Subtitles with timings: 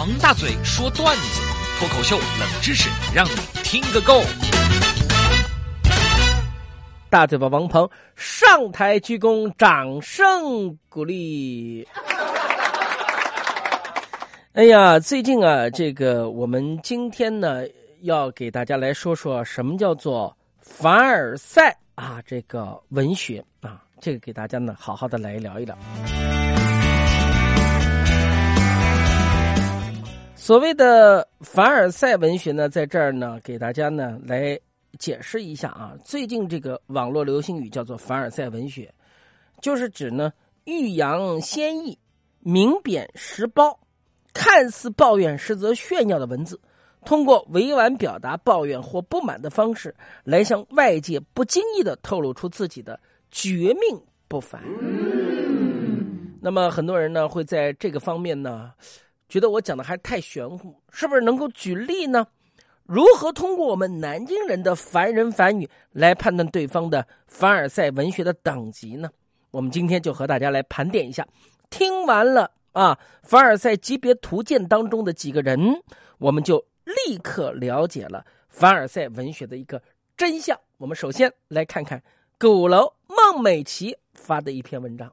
[0.00, 1.42] 王大嘴说段子，
[1.78, 4.22] 脱口秀冷知识，让你听个够。
[7.10, 11.86] 大嘴巴王鹏上台鞠躬，掌声鼓励。
[14.54, 17.64] 哎呀，最近啊，这个我们今天呢，
[18.00, 25.76] 要给大家来说说什么叫做凡尔赛啊，这个文学啊，这个给大家呢，好好的来聊一聊。
[30.40, 34.58] 所谓的凡尔赛文学呢，在这儿呢，给大家呢来
[34.98, 35.92] 解释一下啊。
[36.02, 38.90] 最近这个网络流行语叫做凡尔赛文学，
[39.60, 40.32] 就是指呢
[40.64, 41.98] 欲扬先抑、
[42.38, 43.78] 明贬实褒，
[44.32, 46.58] 看似抱怨实则炫耀的文字，
[47.04, 52.98] 通过委婉表达抱怨或不满的方式，来向外界不经意的透露出自己的
[53.30, 54.62] 绝命不凡。
[56.40, 58.72] 那么很多人呢会在这个方面呢。
[59.30, 62.26] 觉得我讲的还太玄乎，是不是能够举例呢？
[62.84, 69.08] 如何通过我们南京人的凡人凡语来判断对方的凡尔赛文学的等级呢？
[69.52, 71.24] 我们今天就和大家来盘点一下。
[71.70, 75.80] 听完了啊，凡尔赛级别图鉴当中的几个人，
[76.18, 76.66] 我们就
[77.06, 79.80] 立刻了解了凡尔赛文学的一个
[80.16, 80.58] 真相。
[80.78, 82.02] 我们首先来看看
[82.40, 85.12] 鼓楼孟美岐发的一篇文章。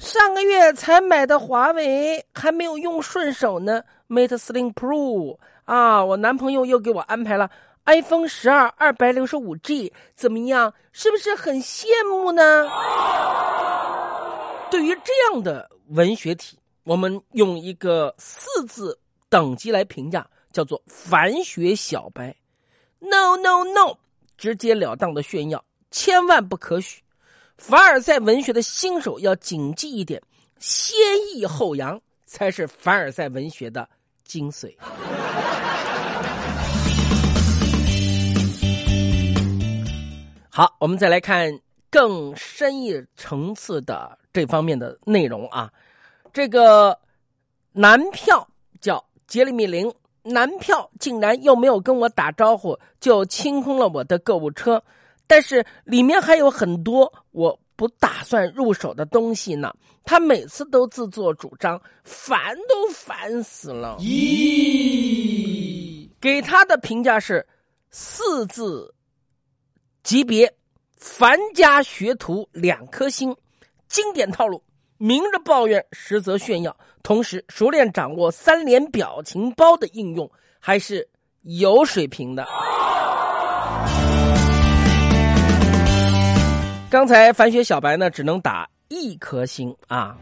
[0.00, 7.50] 上个月才买的华为还没有用顺手呢，Mate Slim Pro 啊，我男朋友又给我安排了
[7.84, 10.72] iPhone 十二二百六十五 G，怎么样？
[10.90, 12.66] 是不是很羡慕呢？
[14.70, 22.34] 对于这样的文学体，我们用一个四字等级来评价，叫做凡学小白。
[23.00, 23.98] No No No，
[24.38, 27.02] 直截了当的炫耀，千万不可许。
[27.60, 30.20] 凡尔赛文学的新手要谨记一点：
[30.58, 30.96] 先
[31.34, 33.86] 抑后扬才是凡尔赛文学的
[34.24, 34.74] 精髓。
[40.48, 41.60] 好，我们再来看
[41.90, 45.70] 更深一层次的这方面的内容啊。
[46.32, 46.98] 这个
[47.72, 48.48] 男票
[48.80, 54.82] 叫杰里米林，男票竟然又没有跟我打招呼，就清空了我的购物车。
[55.30, 59.72] 但是里面还有很多我不打算入手的东西呢。
[60.02, 63.96] 他每次都自作主张，烦都烦死了。
[64.00, 67.46] 咦，给他的评价是
[67.90, 68.92] 四字
[70.02, 70.52] 级别，
[70.96, 73.36] 凡家学徒两颗星，
[73.88, 74.60] 经典套路，
[74.96, 81.08] 明着抱怨，实则炫耀，同时熟练掌握三连表情包的应用，还是
[81.42, 82.44] 有水平的。
[86.90, 90.16] 刚才凡学小白呢，只能打一颗星啊。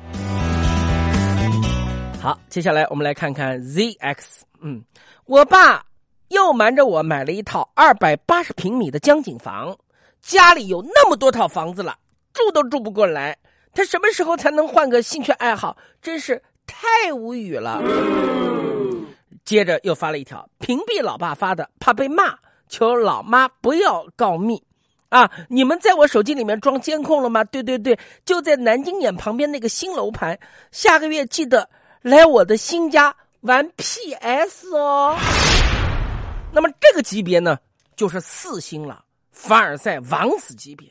[2.20, 4.42] 好，接下来我们来看看 ZX。
[4.60, 4.84] 嗯，
[5.24, 5.82] 我爸
[6.28, 9.74] 又瞒着我买了一套二百八十平米的江景房，
[10.20, 11.96] 家里有那么多套房子了，
[12.34, 13.34] 住都住不过来。
[13.72, 15.74] 他什么时候才能换个兴趣爱好？
[16.02, 17.80] 真是太无语了。
[19.42, 22.36] 接着又发了一条，屏蔽老爸发的，怕被骂，
[22.68, 24.62] 求老妈不要告密。
[25.08, 25.30] 啊！
[25.48, 27.42] 你们在我手机里面装监控了吗？
[27.44, 30.38] 对对对，就在南京眼旁边那个新楼盘。
[30.70, 31.68] 下个月记得
[32.02, 35.16] 来我的新家玩 PS 哦。
[36.52, 37.58] 那么这个级别呢，
[37.96, 39.02] 就是四星了，
[39.32, 40.88] 凡尔赛王子级别。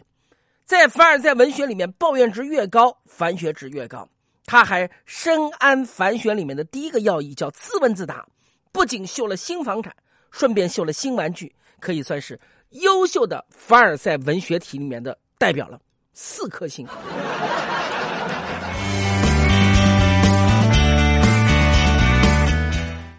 [0.65, 4.07] 在凡尔赛文学里面，抱怨值越高，凡学值越高。
[4.45, 8.25] 他还深谙凡学里面的第一个要义，叫自问自答。
[8.71, 9.95] 不仅秀了新房产，
[10.31, 12.39] 顺便秀了新玩具，可以算是。
[12.71, 15.79] 优秀的凡尔赛文学体里面的代表了
[16.13, 16.85] 四颗星。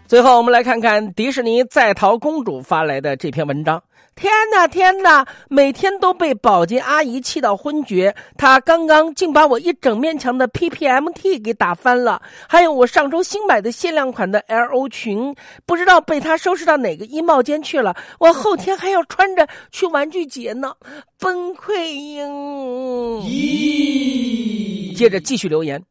[0.07, 3.81] 最后，我们来看看迪士尼在逃公主发来的这篇文章。
[4.19, 5.25] 天哪，天哪！
[5.47, 8.13] 每天都被保洁阿姨气到昏厥。
[8.35, 12.21] 她刚刚竟把我一整面墙的 PPMT 给打翻了。
[12.45, 15.33] 还有我上周新买的限量款的 LO 裙，
[15.65, 17.95] 不知道被她收拾到哪个衣帽间去了。
[18.19, 20.73] 我后天还要穿着去玩具节呢，
[21.17, 22.27] 崩溃呀！
[23.23, 24.93] 咦？
[24.97, 25.81] 接着继续留言。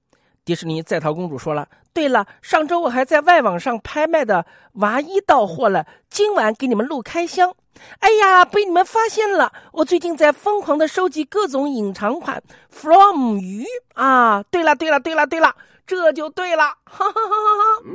[0.48, 4.46] 迪士尼在逃公主说了：“对了，上周我还在外网上拍卖的
[4.76, 7.54] 娃衣到货了，今晚给你们录开箱。
[7.98, 9.52] 哎呀，被你们发现了！
[9.72, 13.62] 我最近在疯狂的收集各种隐藏款 from 鱼
[13.92, 14.42] 啊！
[14.44, 15.54] 对了，对了，对了，对了，
[15.86, 16.62] 这就对了！
[16.84, 17.92] 哈哈哈哈哈！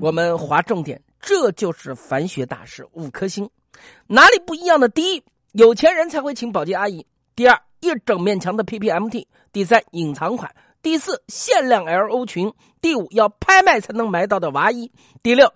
[0.00, 3.48] 我们划重点，这就是凡学大师五颗星，
[4.08, 4.88] 哪里不一样的？
[4.88, 5.22] 第一，
[5.52, 7.06] 有钱人才会请保洁阿姨；
[7.36, 10.52] 第二，一整面墙的 PPMT；第三，隐藏款。”
[10.84, 12.50] 第四，限量 L O 群；
[12.82, 14.86] 第五，要拍卖才能买到的娃衣；
[15.22, 15.50] 第六，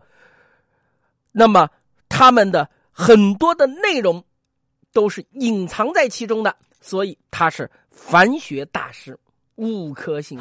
[1.32, 1.68] 那么
[2.08, 4.24] 他们的很多的内容
[4.90, 9.20] 都是隐藏在其中的，所以他是凡学大师，
[9.56, 10.40] 五颗星。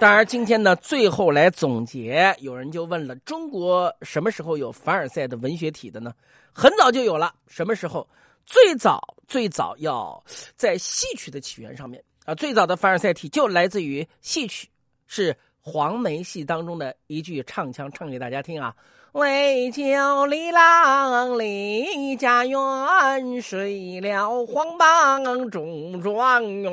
[0.00, 6.12] 当然，今天呢，最后来总结，有人就问了：中国什么时候有凡尔赛的文学体的呢？
[6.52, 7.32] 很早就有了。
[7.46, 8.06] 什么时候？
[8.44, 10.22] 最早最早要
[10.54, 14.68] 在戏曲的起源上面啊，最早的凡尔赛体就来自于戏曲，
[15.06, 18.74] 是黄梅戏当中的一句唱腔，唱给大家听啊：
[19.12, 22.58] 为救李郎离家园，
[23.40, 26.72] 睡了黄榜中状元。